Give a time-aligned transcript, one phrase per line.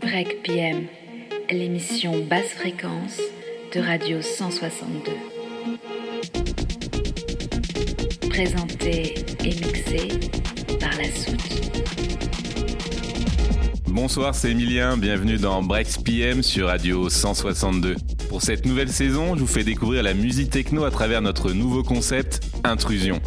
[0.00, 0.86] Break PM,
[1.50, 3.18] l'émission basse fréquence
[3.74, 5.12] de Radio 162.
[8.28, 10.08] Présentée et mixée
[10.78, 11.38] par la soute.
[13.88, 17.96] Bonsoir, c'est Emilien, bienvenue dans Break PM sur Radio 162.
[18.28, 21.82] Pour cette nouvelle saison, je vous fais découvrir la musique techno à travers notre nouveau
[21.82, 23.20] concept Intrusion.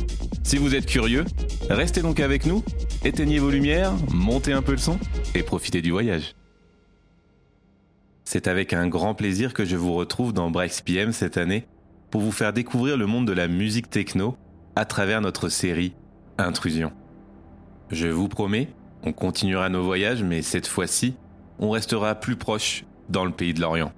[0.43, 1.25] Si vous êtes curieux,
[1.69, 2.63] restez donc avec nous,
[3.03, 4.97] éteignez vos lumières, montez un peu le son
[5.35, 6.35] et profitez du voyage.
[8.23, 11.65] C'est avec un grand plaisir que je vous retrouve dans Breaks PM cette année
[12.09, 14.37] pour vous faire découvrir le monde de la musique techno
[14.75, 15.93] à travers notre série
[16.37, 16.91] Intrusion.
[17.89, 18.69] Je vous promets,
[19.03, 21.15] on continuera nos voyages, mais cette fois-ci,
[21.59, 23.91] on restera plus proche dans le pays de l'Orient.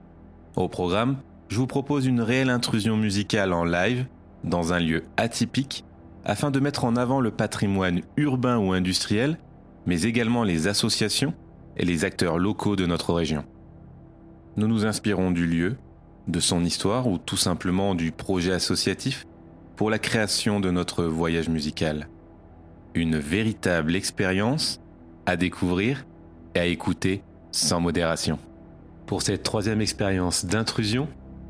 [0.56, 4.06] Au programme, je vous propose une réelle intrusion musicale en live
[4.44, 5.86] dans un lieu atypique
[6.26, 9.38] afin de mettre en avant le patrimoine urbain ou industriel,
[9.86, 11.34] mais également les associations
[11.78, 13.44] et les acteurs locaux de notre région.
[14.56, 15.78] Nous nous inspirons du lieu,
[16.28, 19.26] de son histoire ou tout simplement du projet associatif
[19.76, 22.08] pour la création de notre voyage musical.
[22.94, 24.80] Une véritable expérience
[25.26, 26.06] à découvrir
[26.56, 28.38] et à écouter sans modération.
[29.06, 31.08] Pour cette troisième expérience d'intrusion,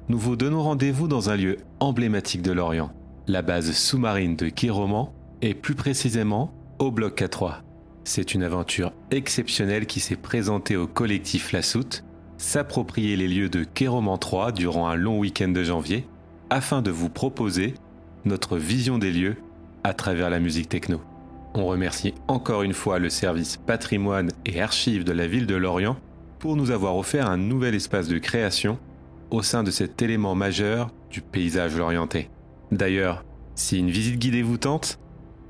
[0.09, 2.91] nous vous donnons rendez-vous dans un lieu emblématique de l'Orient,
[3.27, 5.09] la base sous-marine de Kéroman
[5.41, 7.61] et plus précisément au bloc K3.
[8.05, 12.03] C'est une aventure exceptionnelle qui s'est présentée au collectif La Soute
[12.37, 16.05] s'approprier les lieux de Kéroman 3 durant un long week-end de janvier
[16.49, 17.75] afin de vous proposer
[18.25, 19.37] notre vision des lieux
[19.85, 20.99] à travers la musique techno.
[21.53, 25.95] On remercie encore une fois le service patrimoine et archives de la ville de Lorient
[26.39, 28.79] pour nous avoir offert un nouvel espace de création
[29.31, 32.29] au sein de cet élément majeur du paysage lorientais.
[32.71, 33.23] D'ailleurs,
[33.55, 34.99] si une visite guidée vous tente,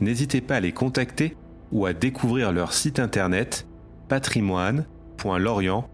[0.01, 1.35] n'hésitez pas à les contacter
[1.73, 3.67] ou à découvrir leur site internet
[4.07, 5.93] patrimoine.lorient.com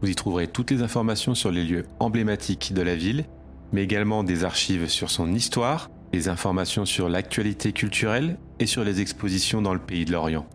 [0.00, 3.24] vous y trouverez toutes les informations sur les lieux emblématiques de la ville,
[3.72, 9.00] mais également des archives sur son histoire, des informations sur l'actualité culturelle et sur les
[9.00, 10.46] expositions dans le pays de l'Orient.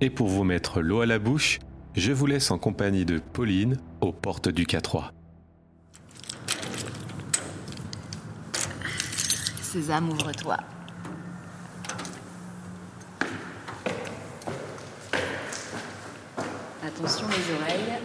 [0.00, 1.58] Et pour vous mettre l'eau à la bouche,
[1.94, 5.10] je vous laisse en compagnie de Pauline aux portes du K3.
[9.60, 10.58] Sésame, ouvre-toi.
[16.94, 17.98] Attention les oreilles.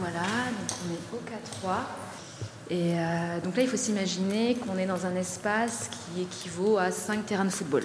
[0.00, 0.26] Voilà,
[0.58, 1.74] donc on est au K3.
[2.70, 6.90] Et euh, donc là, il faut s'imaginer qu'on est dans un espace qui équivaut à
[6.90, 7.82] 5 terrains de football,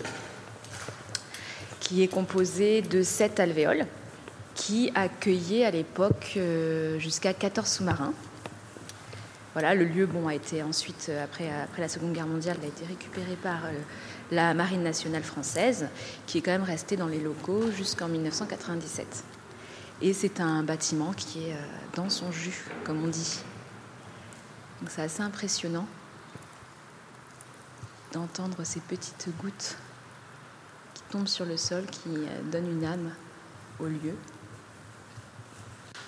[1.80, 3.86] qui est composé de 7 alvéoles,
[4.54, 8.14] qui accueillaient à l'époque euh, jusqu'à 14 sous-marins.
[9.54, 12.68] Voilà, le lieu bon, a été ensuite, euh, après, après la Seconde Guerre mondiale, a
[12.68, 13.62] été récupéré par
[14.32, 15.88] la Marine nationale française,
[16.26, 19.24] qui est quand même restée dans les locaux jusqu'en 1997.
[20.02, 21.56] Et c'est un bâtiment qui est
[21.96, 23.40] dans son jus, comme on dit.
[24.82, 25.88] Donc c'est assez impressionnant
[28.16, 29.78] d'entendre ces petites gouttes
[30.94, 33.12] qui tombent sur le sol, qui euh, donnent une âme
[33.80, 34.16] au lieu.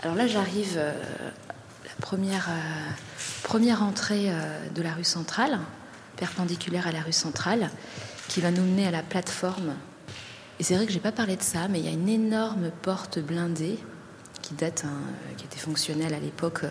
[0.03, 0.93] Alors là, j'arrive euh,
[1.83, 2.91] la euh,
[3.43, 4.31] première entrée
[4.73, 5.59] de la rue centrale,
[6.17, 7.69] perpendiculaire à la rue centrale,
[8.27, 9.75] qui va nous mener à la plateforme.
[10.59, 12.09] Et c'est vrai que je n'ai pas parlé de ça, mais il y a une
[12.09, 13.79] énorme porte blindée
[14.41, 14.99] qui date, hein,
[15.37, 16.65] qui était fonctionnelle à l'époque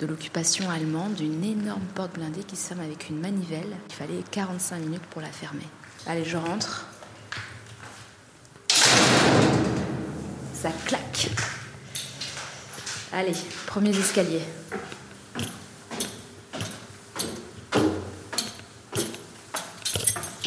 [0.00, 3.76] de l'occupation allemande, une énorme porte blindée qui ferme avec une manivelle.
[3.88, 5.66] Il fallait 45 minutes pour la fermer.
[6.06, 6.86] Allez, je rentre.
[10.54, 11.30] Ça claque.
[13.12, 13.34] Allez,
[13.66, 14.40] premier escalier.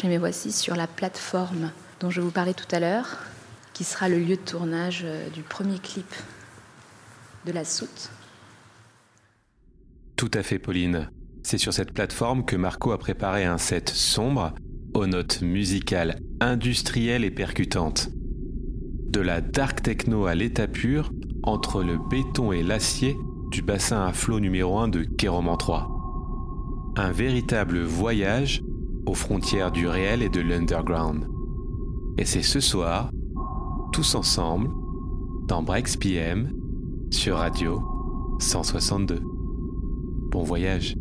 [0.04, 3.16] Et me voici sur la plateforme dont je vous parlais tout à l'heure,
[3.72, 6.14] qui sera le lieu de tournage euh, du premier clip
[7.44, 8.10] de la soute
[10.16, 11.10] tout à fait, Pauline.
[11.42, 14.54] C'est sur cette plateforme que Marco a préparé un set sombre
[14.94, 18.08] aux notes musicales industrielles et percutantes.
[19.10, 21.12] De la dark techno à l'état pur,
[21.42, 23.16] entre le béton et l'acier
[23.50, 25.90] du bassin à flot numéro 1 de Kéroman 3.
[26.96, 28.62] Un véritable voyage
[29.06, 31.28] aux frontières du réel et de l'underground.
[32.18, 33.10] Et c'est ce soir,
[33.92, 34.70] tous ensemble,
[35.46, 36.52] dans Breaks PM,
[37.10, 37.82] sur Radio
[38.40, 39.20] 162.
[40.30, 40.96] Bon voyage.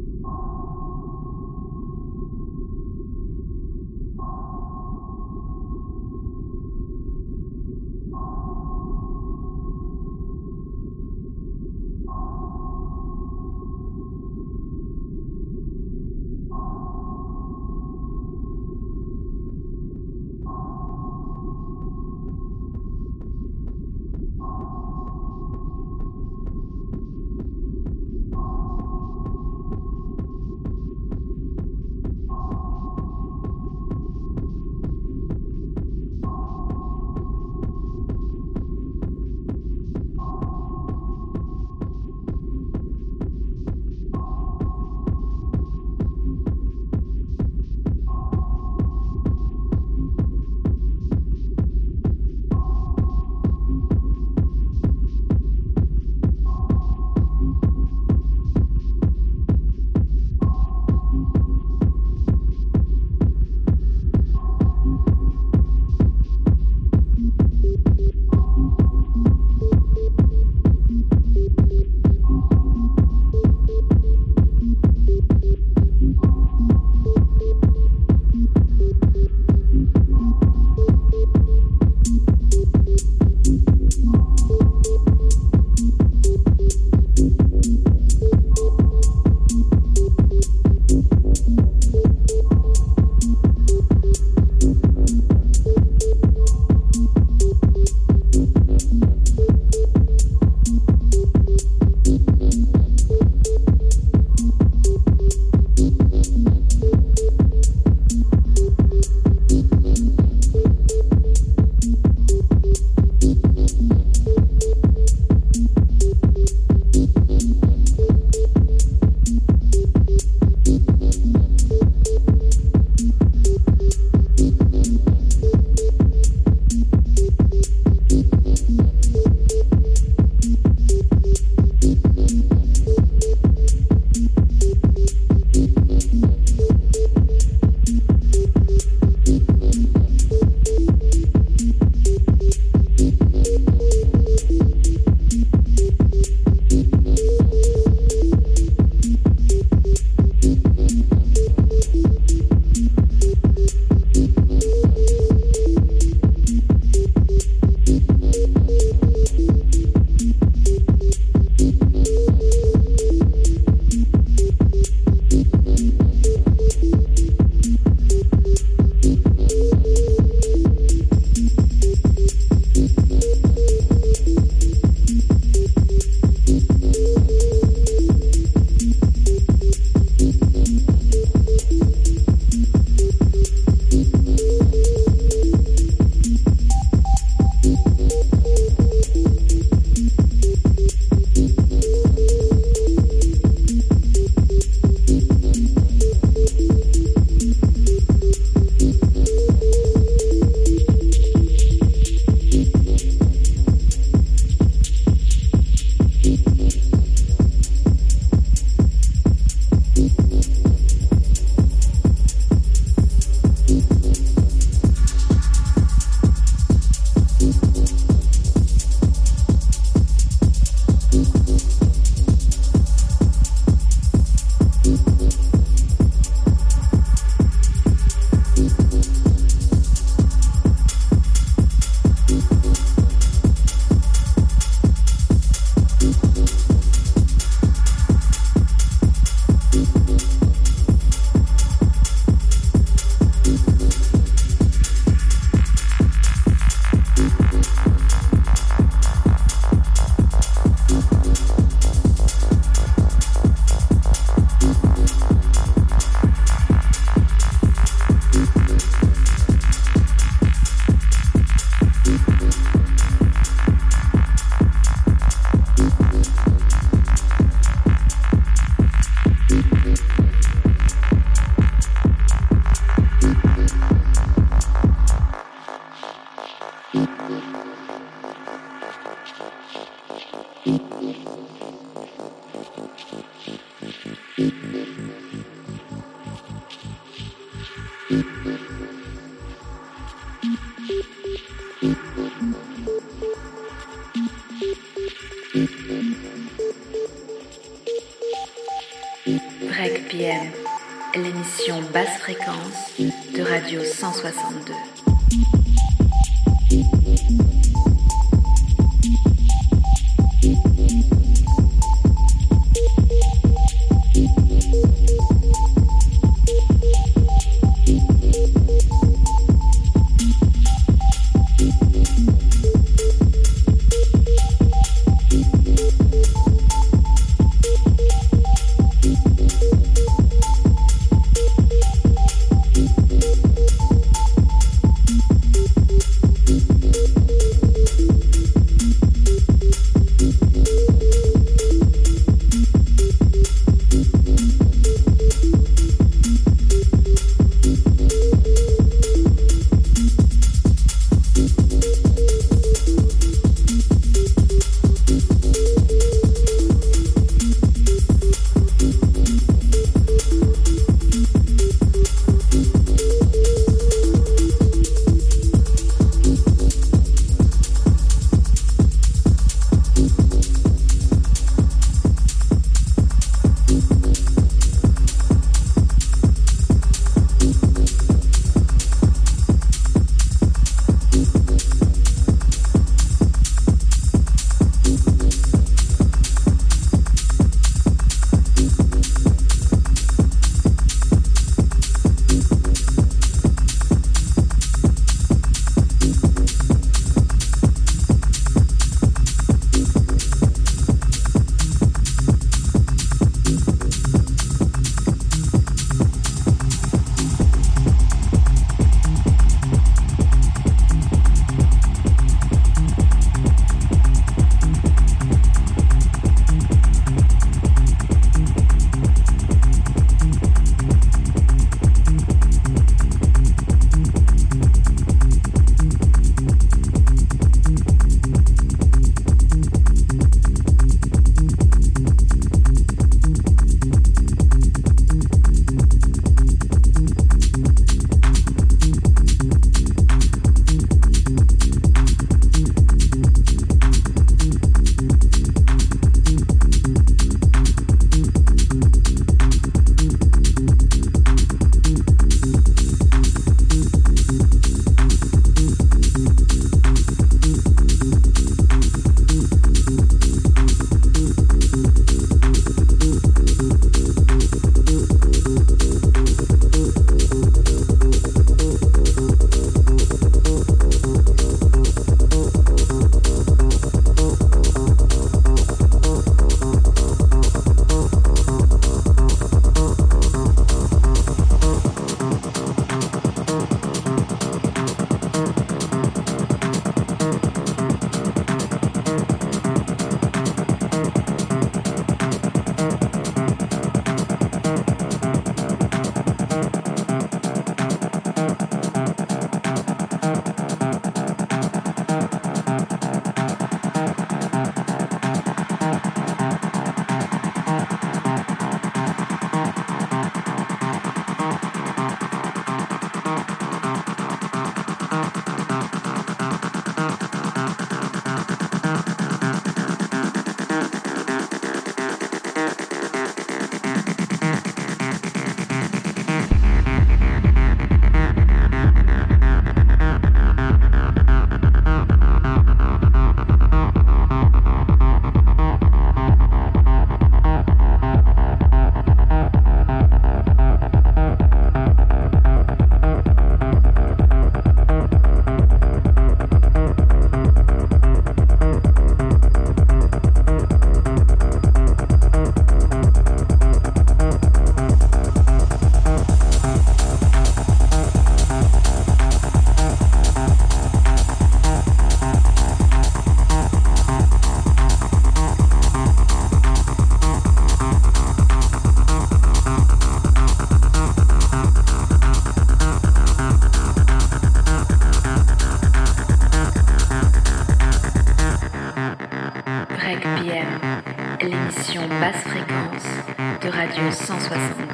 [583.96, 584.93] Radio 162.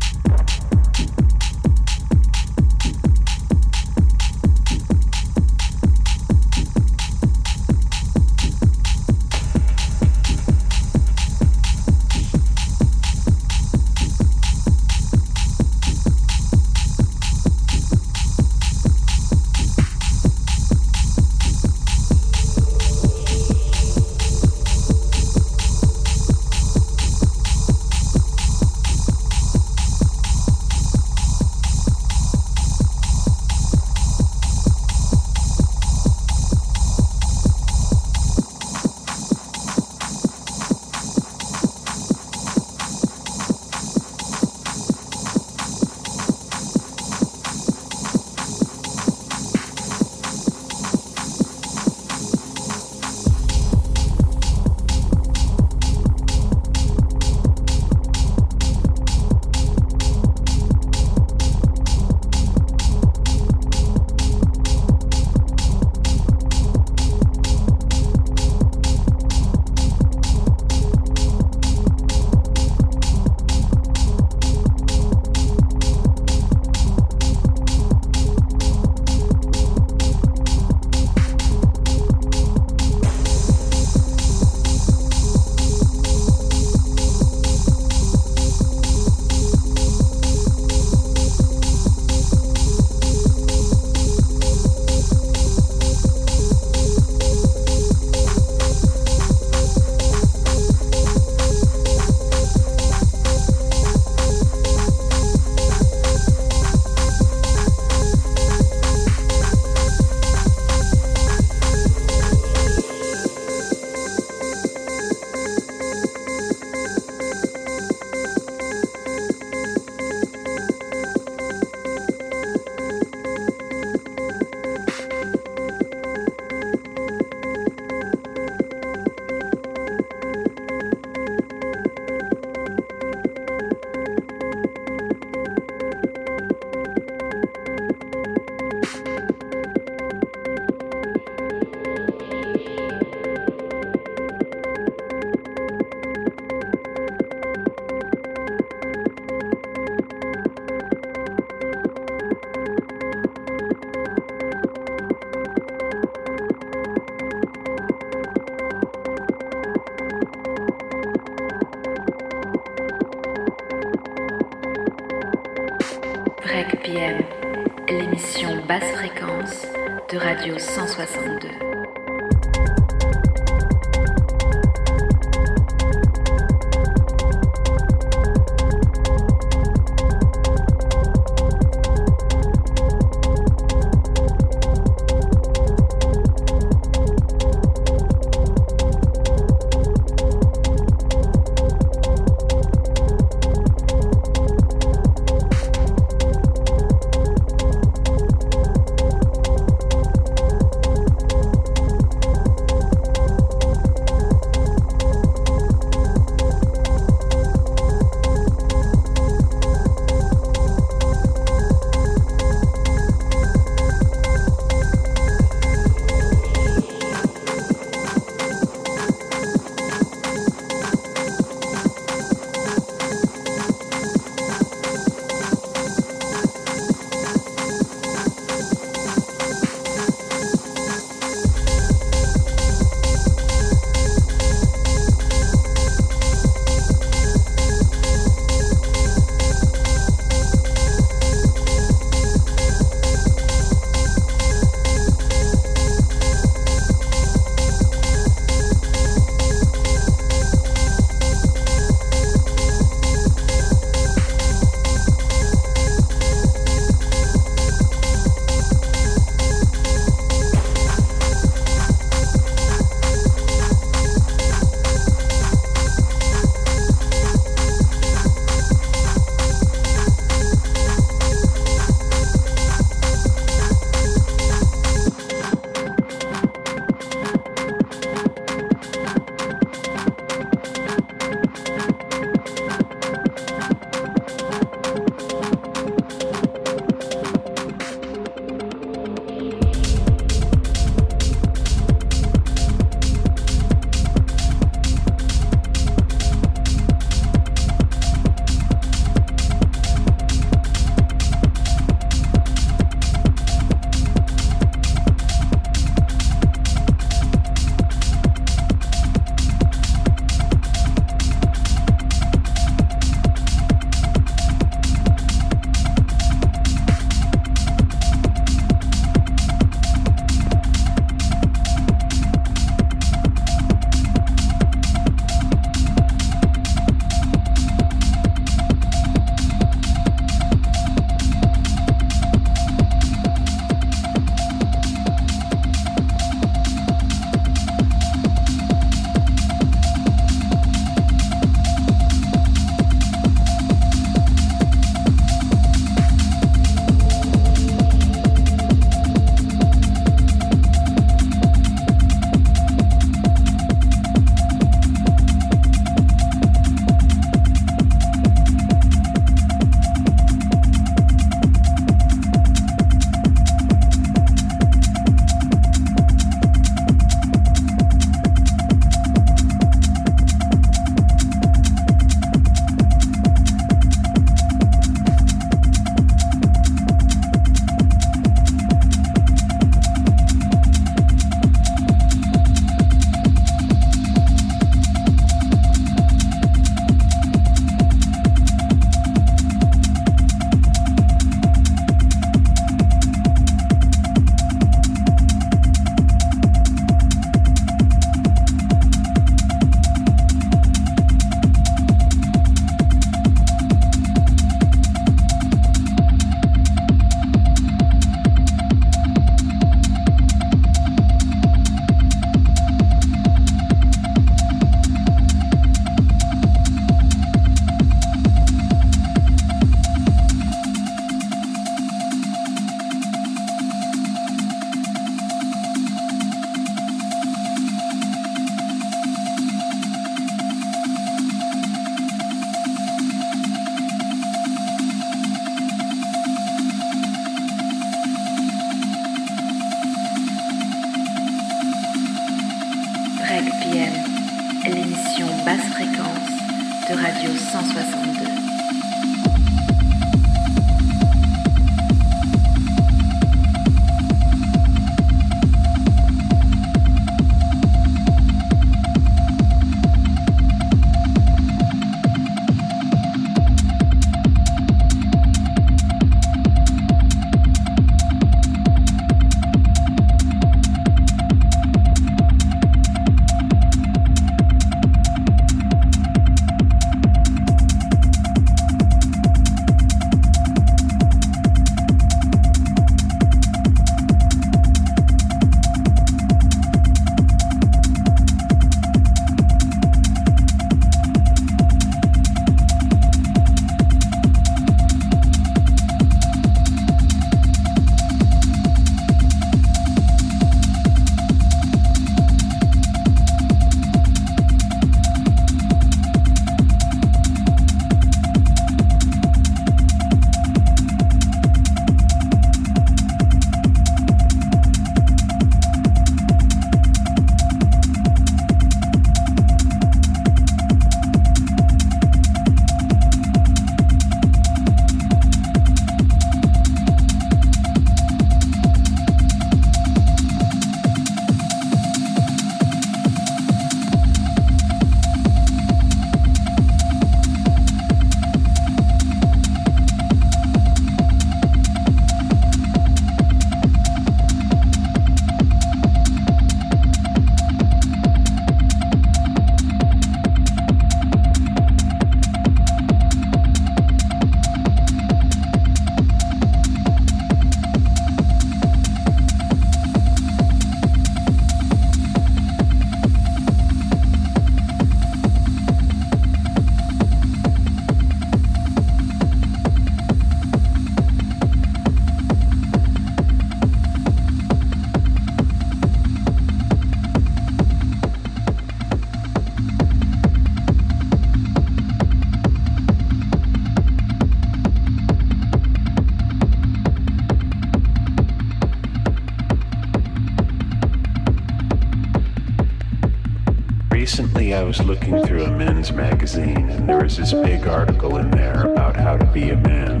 [594.78, 598.96] Was looking through a men's magazine, and there was this big article in there about
[598.96, 600.00] how to be a man.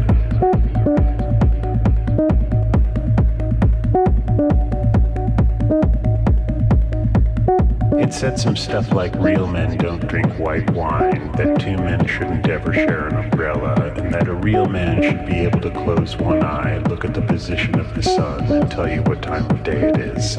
[8.00, 12.48] It said some stuff like real men don't drink white wine, that two men shouldn't
[12.48, 16.42] ever share an umbrella, and that a real man should be able to close one
[16.42, 19.90] eye, look at the position of the sun, and tell you what time of day
[19.90, 20.38] it is.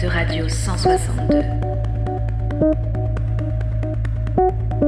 [0.00, 1.36] De Radio 162.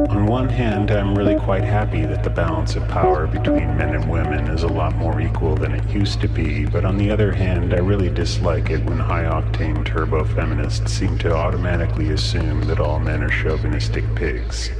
[0.08, 4.10] On one hand, I'm really quite happy that the balance of power between men and
[4.10, 7.30] women is a lot more equal than it used to be, but on the other
[7.30, 12.80] hand, I really dislike it when high octane turbo feminists seem to automatically assume that
[12.80, 14.70] all men are chauvinistic pigs.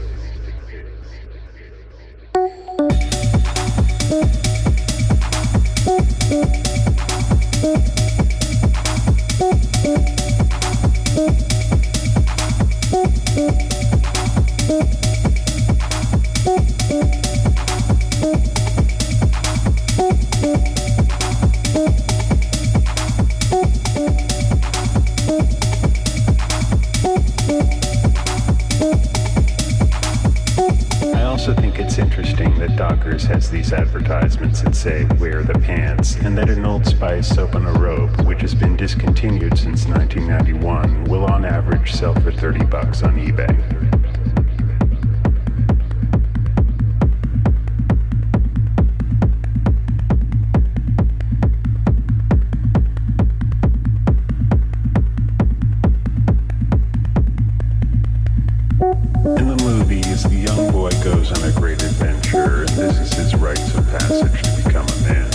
[59.25, 63.37] In the movies, the young boy goes on a great adventure, and this is his
[63.37, 65.31] rites of passage to become a man.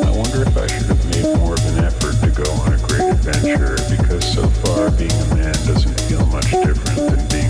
[0.00, 2.78] I wonder if I should have made more of an effort to go on a
[2.88, 7.45] great adventure, because so far being a man doesn't feel much different than being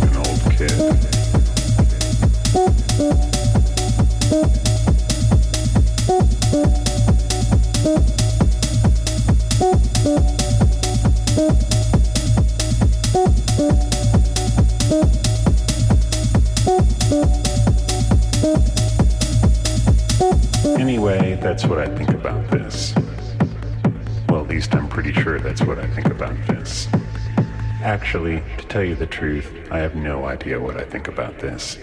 [28.76, 31.78] tell you the truth, I have no idea what I think about this.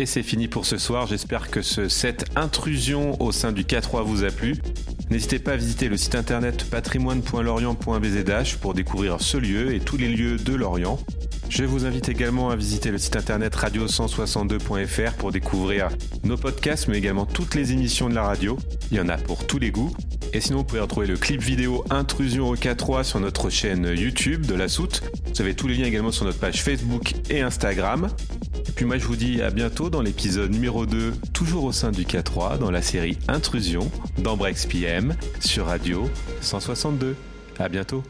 [0.00, 1.06] Et c'est fini pour ce soir.
[1.06, 4.56] J'espère que ce, cette intrusion au sein du K3 vous a plu.
[5.10, 10.08] N'hésitez pas à visiter le site internet patrimoine.lorient.bzh pour découvrir ce lieu et tous les
[10.08, 10.98] lieux de Lorient.
[11.50, 15.90] Je vous invite également à visiter le site internet radio162.fr pour découvrir
[16.24, 18.56] nos podcasts, mais également toutes les émissions de la radio.
[18.90, 19.92] Il y en a pour tous les goûts.
[20.32, 24.46] Et sinon, vous pouvez retrouver le clip vidéo Intrusion au K3 sur notre chaîne YouTube
[24.46, 25.02] de la Soute.
[25.34, 28.08] Vous avez tous les liens également sur notre page Facebook et Instagram.
[28.70, 31.90] Et puis moi, je vous dis à bientôt dans l'épisode numéro 2, toujours au sein
[31.90, 36.08] du K3, dans la série Intrusion, dans Breaks PM, sur Radio
[36.40, 37.16] 162.
[37.58, 38.04] À bientôt.